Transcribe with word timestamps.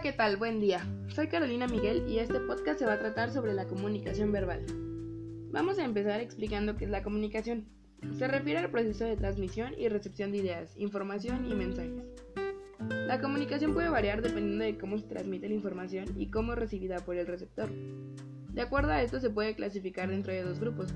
tal? 0.00 0.36
Buen 0.36 0.60
día. 0.60 0.80
Soy 1.08 1.26
Carolina 1.26 1.66
Miguel 1.66 2.08
y 2.08 2.20
este 2.20 2.38
podcast 2.38 2.78
se 2.78 2.86
va 2.86 2.92
a 2.94 2.98
tratar 3.00 3.32
sobre 3.32 3.52
la 3.52 3.66
comunicación 3.66 4.30
verbal. 4.30 4.64
Vamos 5.50 5.78
a 5.80 5.84
empezar 5.84 6.20
explicando 6.20 6.76
qué 6.76 6.84
es 6.84 6.90
la 6.90 7.02
comunicación. 7.02 7.66
Se 8.16 8.28
refiere 8.28 8.60
al 8.60 8.70
proceso 8.70 9.04
de 9.04 9.16
transmisión 9.16 9.74
y 9.76 9.88
recepción 9.88 10.30
de 10.30 10.38
ideas, 10.38 10.72
información 10.76 11.50
y 11.50 11.54
mensajes. 11.54 12.04
La 13.08 13.20
comunicación 13.20 13.74
puede 13.74 13.88
variar 13.88 14.22
dependiendo 14.22 14.64
de 14.64 14.78
cómo 14.78 14.98
se 14.98 15.08
transmite 15.08 15.48
la 15.48 15.54
información 15.54 16.06
y 16.16 16.30
cómo 16.30 16.52
es 16.52 16.60
recibida 16.60 16.98
por 16.98 17.16
el 17.16 17.26
receptor. 17.26 17.68
De 18.52 18.62
acuerdo 18.62 18.92
a 18.92 19.02
esto 19.02 19.18
se 19.18 19.30
puede 19.30 19.56
clasificar 19.56 20.08
dentro 20.08 20.32
de 20.32 20.44
dos 20.44 20.60
grupos, 20.60 20.94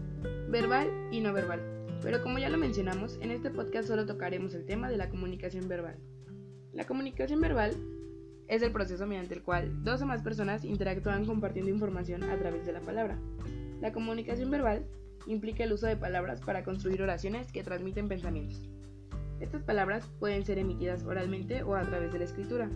verbal 0.49 0.89
y 1.11 1.21
no 1.21 1.33
verbal. 1.33 1.61
Pero 2.03 2.23
como 2.23 2.39
ya 2.39 2.49
lo 2.49 2.57
mencionamos, 2.57 3.19
en 3.21 3.33
este 3.33 3.51
podcast 3.51 3.89
solo 3.89 4.07
tocaremos 4.07 4.55
el 4.55 4.65
tema 4.65 4.89
de 4.89 4.97
la 4.97 5.11
comunicación 5.11 5.69
verbal. 5.69 5.99
La 6.73 6.87
comunicación 6.87 7.41
verbal 7.41 7.75
es 8.49 8.63
el 8.63 8.73
proceso 8.73 9.07
mediante 9.07 9.35
el 9.35 9.43
cual 9.43 9.83
dos 9.85 10.03
o 10.03 10.07
más 10.07 10.23
personas 10.23 10.65
interactúan 10.65 11.25
compartiendo 11.25 11.71
información 11.71 12.23
a 12.25 12.37
través 12.37 12.67
de 12.67 12.73
la 12.73 12.81
palabra. 12.81 13.19
La 13.81 13.93
comunicación 13.93 14.51
verbal 14.51 14.87
implica 15.27 15.65
el 15.65 15.73
uso 15.73 15.87
de 15.87 15.97
palabras 15.97 16.41
para 16.41 16.65
construir 16.65 17.03
oraciones 17.03 17.51
que 17.53 17.63
transmiten 17.63 18.09
pensamientos. 18.09 18.63
Estas 19.41 19.63
palabras 19.63 20.09
pueden 20.21 20.45
ser 20.45 20.59
emitidas 20.59 21.03
oralmente 21.05 21.63
o 21.63 21.75
a 21.75 21.83
través 21.83 22.13
de 22.13 22.19
la 22.19 22.25
escritura. 22.25 22.71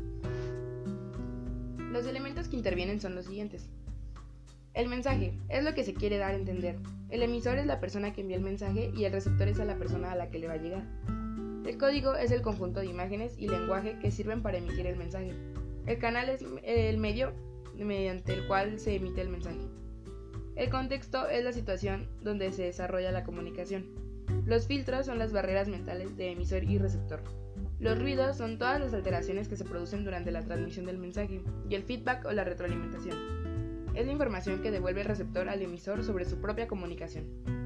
Los 1.93 2.07
elementos 2.07 2.49
que 2.49 2.57
intervienen 2.57 3.01
son 3.01 3.15
los 3.15 3.27
siguientes. 3.27 3.71
El 4.75 4.89
mensaje 4.89 5.39
es 5.49 5.65
lo 5.65 5.75
que 5.75 5.85
se 5.85 5.95
quiere 5.95 6.19
dar 6.19 6.33
a 6.33 6.37
entender. 6.37 6.77
El 7.09 7.23
emisor 7.23 7.57
es 7.59 7.67
la 7.67 7.81
persona 7.81 8.13
que 8.13 8.21
envía 8.21 8.37
el 8.37 8.43
mensaje 8.43 8.93
y 8.95 9.05
el 9.05 9.13
receptor 9.13 9.49
es 9.49 9.61
a 9.61 9.65
la 9.65 9.79
persona 9.79 10.13
a 10.13 10.17
la 10.17 10.29
que 10.29 10.39
le 10.39 10.49
va 10.49 10.55
a 10.55 10.59
llegar. 10.59 10.83
El 11.65 11.79
código 11.79 12.15
es 12.15 12.31
el 12.31 12.43
conjunto 12.43 12.81
de 12.81 12.87
imágenes 12.87 13.35
y 13.39 13.49
lenguaje 13.49 13.99
que 14.01 14.11
sirven 14.11 14.43
para 14.43 14.59
emitir 14.59 14.87
el 14.87 14.97
mensaje. 14.97 15.33
El 15.87 15.99
canal 15.99 16.29
es 16.29 16.45
el 16.65 16.99
medio 16.99 17.33
mediante 17.77 18.33
el 18.33 18.47
cual 18.49 18.81
se 18.81 18.97
emite 18.97 19.21
el 19.21 19.29
mensaje. 19.29 19.61
El 20.57 20.69
contexto 20.69 21.29
es 21.29 21.45
la 21.45 21.53
situación 21.53 22.09
donde 22.23 22.51
se 22.51 22.65
desarrolla 22.65 23.13
la 23.13 23.23
comunicación. 23.23 23.85
Los 24.47 24.67
filtros 24.67 25.07
son 25.07 25.19
las 25.19 25.33
barreras 25.33 25.69
mentales 25.69 26.17
de 26.17 26.33
emisor 26.33 26.65
y 26.65 26.79
receptor. 26.79 27.23
Los 27.79 28.01
ruidos 28.01 28.37
son 28.37 28.59
todas 28.59 28.81
las 28.81 28.95
alteraciones 28.95 29.49
que 29.49 29.57
se 29.57 29.65
producen 29.65 30.05
durante 30.05 30.33
la 30.33 30.43
transmisión 30.43 30.87
del 30.87 30.99
mensaje 30.99 31.43
y 31.69 31.75
el 31.75 31.85
feedback 31.85 32.25
o 32.25 32.33
la 32.33 32.43
retroalimentación. 32.43 33.17
Es 33.95 34.07
la 34.07 34.13
información 34.13 34.63
que 34.63 34.71
devuelve 34.71 35.03
el 35.03 35.07
receptor 35.07 35.49
al 35.49 35.63
emisor 35.63 36.03
sobre 36.03 36.25
su 36.25 36.41
propia 36.41 36.67
comunicación. 36.67 37.66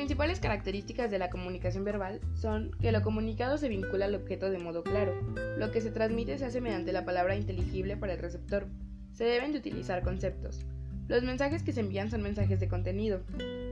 Principales 0.00 0.40
características 0.40 1.10
de 1.10 1.18
la 1.18 1.28
comunicación 1.28 1.84
verbal 1.84 2.22
son 2.32 2.70
que 2.80 2.90
lo 2.90 3.02
comunicado 3.02 3.58
se 3.58 3.68
vincula 3.68 4.06
al 4.06 4.14
objeto 4.14 4.48
de 4.48 4.56
modo 4.56 4.82
claro. 4.82 5.12
Lo 5.58 5.70
que 5.72 5.82
se 5.82 5.90
transmite 5.90 6.38
se 6.38 6.46
hace 6.46 6.62
mediante 6.62 6.90
la 6.94 7.04
palabra 7.04 7.36
inteligible 7.36 7.98
para 7.98 8.14
el 8.14 8.18
receptor. 8.18 8.66
Se 9.12 9.24
deben 9.24 9.52
de 9.52 9.58
utilizar 9.58 10.02
conceptos. 10.02 10.64
Los 11.06 11.22
mensajes 11.22 11.62
que 11.62 11.72
se 11.72 11.80
envían 11.80 12.10
son 12.10 12.22
mensajes 12.22 12.60
de 12.60 12.68
contenido. 12.68 13.20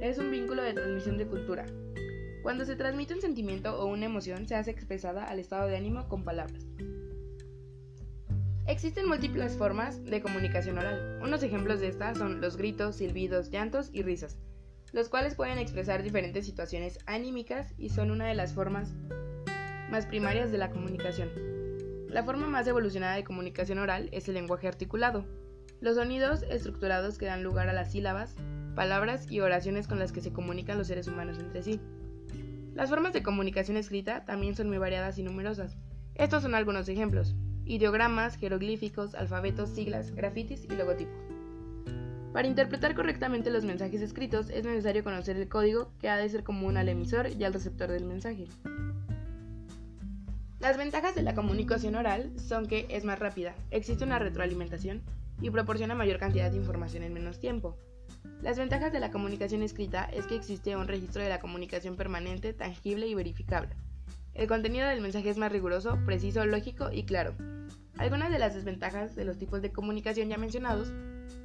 Es 0.03 0.19
un 0.19 0.31
vínculo 0.31 0.61
de 0.61 0.75
transmisión 0.75 1.17
de 1.17 1.27
cultura. 1.27 1.65
Cuando 2.43 2.67
se 2.67 2.77
transmite 2.77 3.15
un 3.15 3.23
sentimiento 3.23 3.81
o 3.81 3.87
una 3.87 4.05
emoción 4.05 4.47
se 4.47 4.55
hace 4.55 4.71
expresada 4.71 5.25
al 5.25 5.39
estado 5.39 5.67
de 5.67 5.79
ánimo 5.79 6.11
con 6.11 6.25
palabras. 6.25 6.67
Existen 8.67 9.09
múltiples 9.09 9.57
formas 9.57 10.05
de 10.05 10.21
comunicación 10.21 10.77
oral. 10.77 11.21
Unos 11.23 11.43
ejemplos 11.43 11.81
de 11.81 11.89
estas 11.89 12.19
son 12.19 12.43
los 12.43 12.59
gritos, 12.59 12.97
silbidos, 12.97 13.49
llantos 13.49 13.89
y 13.95 14.03
risas 14.03 14.37
los 14.93 15.09
cuales 15.09 15.35
pueden 15.35 15.59
expresar 15.59 16.03
diferentes 16.03 16.47
situaciones 16.47 16.99
anímicas 17.07 17.75
y 17.77 17.91
son 17.91 18.11
una 18.11 18.27
de 18.27 18.35
las 18.35 18.55
formas 18.55 18.95
más 19.91 20.07
primarias 20.07 20.51
de 20.51 20.59
la 20.59 20.71
comunicación. 20.71 21.31
La 22.09 22.25
forma 22.25 22.47
más 22.47 22.67
evolucionada 22.67 23.17
de 23.17 23.25
comunicación 23.25 23.79
oral 23.79 24.09
es 24.13 24.29
el 24.29 24.35
lenguaje 24.35 24.69
articulado, 24.69 25.27
los 25.81 25.97
sonidos 25.97 26.43
estructurados 26.43 27.19
que 27.19 27.27
dan 27.27 27.43
lugar 27.43 27.69
a 27.69 27.73
las 27.73 27.93
sílabas, 27.93 28.35
palabras 28.75 29.31
y 29.31 29.41
oraciones 29.41 29.87
con 29.87 29.99
las 29.99 30.13
que 30.13 30.21
se 30.21 30.33
comunican 30.33 30.79
los 30.79 30.87
seres 30.87 31.07
humanos 31.07 31.39
entre 31.39 31.63
sí. 31.63 31.81
Las 32.75 32.91
formas 32.91 33.13
de 33.13 33.23
comunicación 33.23 33.77
escrita 33.77 34.25
también 34.25 34.55
son 34.55 34.69
muy 34.69 34.79
variadas 34.79 35.19
y 35.19 35.23
numerosas. 35.23 35.77
Estos 36.15 36.43
son 36.43 36.55
algunos 36.55 36.89
ejemplos: 36.89 37.35
ideogramas, 37.65 38.37
jeroglíficos, 38.37 39.15
alfabetos, 39.15 39.71
siglas, 39.71 40.13
grafitis 40.13 40.65
y 40.65 40.77
logotipos. 40.77 41.28
Para 42.33 42.47
interpretar 42.47 42.95
correctamente 42.95 43.51
los 43.51 43.65
mensajes 43.65 44.03
escritos 44.03 44.51
es 44.51 44.65
necesario 44.65 45.03
conocer 45.03 45.37
el 45.37 45.49
código 45.49 45.93
que 46.01 46.09
ha 46.09 46.17
de 46.17 46.29
ser 46.29 46.45
común 46.45 46.77
al 46.77 46.89
emisor 46.89 47.29
y 47.31 47.43
al 47.45 47.55
receptor 47.55 47.91
del 47.91 48.05
mensaje. 48.05 48.45
Las 50.61 50.77
ventajas 50.77 51.15
de 51.15 51.23
la 51.23 51.35
comunicación 51.35 51.95
oral 51.95 52.33
son 52.39 52.67
que 52.67 52.87
es 52.91 53.05
más 53.05 53.19
rápida, 53.19 53.55
existe 53.71 54.05
una 54.05 54.19
retroalimentación 54.19 55.03
y 55.41 55.51
proporciona 55.51 55.95
mayor 55.95 56.19
cantidad 56.19 56.51
de 56.51 56.57
información 56.57 57.03
en 57.03 57.15
menos 57.15 57.41
tiempo. 57.41 57.77
Las 58.43 58.59
ventajas 58.59 58.93
de 58.93 59.01
la 59.01 59.11
comunicación 59.11 59.63
escrita 59.63 60.05
es 60.13 60.27
que 60.27 60.37
existe 60.37 60.77
un 60.77 60.89
registro 60.89 61.23
de 61.23 61.29
la 61.29 61.41
comunicación 61.41 61.97
permanente, 61.97 62.53
tangible 62.53 63.07
y 63.07 63.15
verificable. 63.15 63.75
El 64.35 64.49
contenido 64.49 64.87
del 64.87 65.01
mensaje 65.01 65.31
es 65.31 65.39
más 65.39 65.51
riguroso, 65.51 65.99
preciso, 66.05 66.45
lógico 66.45 66.91
y 66.93 67.05
claro. 67.05 67.35
Algunas 67.97 68.31
de 68.31 68.39
las 68.39 68.55
desventajas 68.55 69.17
de 69.17 69.25
los 69.25 69.39
tipos 69.39 69.63
de 69.63 69.73
comunicación 69.73 70.29
ya 70.29 70.39
mencionados 70.39 70.93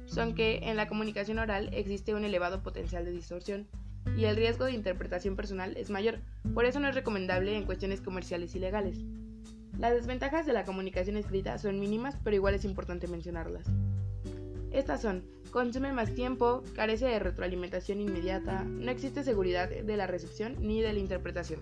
son 0.06 0.34
que 0.34 0.60
en 0.64 0.76
la 0.76 0.88
comunicación 0.88 1.38
oral 1.38 1.70
existe 1.72 2.14
un 2.14 2.24
elevado 2.24 2.62
potencial 2.62 3.04
de 3.04 3.12
distorsión 3.12 3.66
y 4.16 4.24
el 4.24 4.36
riesgo 4.36 4.66
de 4.66 4.72
interpretación 4.72 5.36
personal 5.36 5.76
es 5.76 5.90
mayor, 5.90 6.20
por 6.52 6.64
eso 6.64 6.78
no 6.80 6.88
es 6.88 6.94
recomendable 6.94 7.56
en 7.56 7.64
cuestiones 7.64 8.00
comerciales 8.00 8.54
y 8.54 8.58
legales. 8.58 8.98
Las 9.78 9.94
desventajas 9.94 10.46
de 10.46 10.52
la 10.52 10.64
comunicación 10.64 11.16
escrita 11.16 11.58
son 11.58 11.80
mínimas, 11.80 12.16
pero 12.22 12.36
igual 12.36 12.54
es 12.54 12.64
importante 12.64 13.08
mencionarlas. 13.08 13.66
Estas 14.70 15.02
son, 15.02 15.24
consume 15.50 15.92
más 15.92 16.14
tiempo, 16.14 16.62
carece 16.74 17.06
de 17.06 17.18
retroalimentación 17.18 18.00
inmediata, 18.00 18.64
no 18.64 18.90
existe 18.90 19.24
seguridad 19.24 19.68
de 19.68 19.96
la 19.96 20.06
recepción 20.06 20.56
ni 20.60 20.80
de 20.80 20.92
la 20.92 20.98
interpretación. 20.98 21.60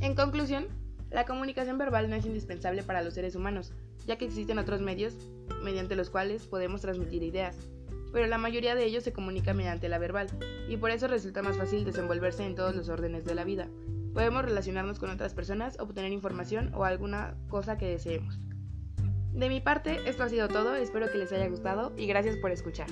En 0.00 0.14
conclusión, 0.14 0.66
la 1.10 1.24
comunicación 1.24 1.78
verbal 1.78 2.08
no 2.10 2.16
es 2.16 2.26
indispensable 2.26 2.82
para 2.82 3.02
los 3.02 3.14
seres 3.14 3.34
humanos, 3.34 3.72
ya 4.08 4.16
que 4.16 4.24
existen 4.24 4.58
otros 4.58 4.80
medios 4.80 5.14
mediante 5.62 5.94
los 5.94 6.08
cuales 6.10 6.46
podemos 6.46 6.80
transmitir 6.80 7.22
ideas, 7.22 7.56
pero 8.12 8.26
la 8.26 8.38
mayoría 8.38 8.74
de 8.74 8.84
ellos 8.84 9.04
se 9.04 9.12
comunica 9.12 9.52
mediante 9.52 9.88
la 9.88 9.98
verbal, 9.98 10.28
y 10.68 10.78
por 10.78 10.90
eso 10.90 11.06
resulta 11.06 11.42
más 11.42 11.58
fácil 11.58 11.84
desenvolverse 11.84 12.44
en 12.44 12.54
todos 12.54 12.74
los 12.74 12.88
órdenes 12.88 13.26
de 13.26 13.34
la 13.34 13.44
vida. 13.44 13.68
Podemos 14.14 14.44
relacionarnos 14.44 14.98
con 14.98 15.10
otras 15.10 15.34
personas, 15.34 15.78
obtener 15.78 16.10
información 16.10 16.74
o 16.74 16.84
alguna 16.84 17.36
cosa 17.48 17.76
que 17.76 17.86
deseemos. 17.86 18.40
De 19.32 19.48
mi 19.50 19.60
parte, 19.60 20.00
esto 20.08 20.24
ha 20.24 20.28
sido 20.28 20.48
todo, 20.48 20.74
espero 20.74 21.12
que 21.12 21.18
les 21.18 21.30
haya 21.30 21.48
gustado 21.48 21.92
y 21.96 22.06
gracias 22.06 22.36
por 22.38 22.50
escuchar. 22.50 22.88